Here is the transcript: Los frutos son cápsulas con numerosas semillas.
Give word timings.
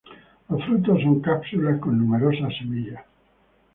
Los 0.49 0.65
frutos 0.65 0.99
son 1.03 1.21
cápsulas 1.21 1.79
con 1.79 1.95
numerosas 1.99 2.57
semillas. 2.57 3.03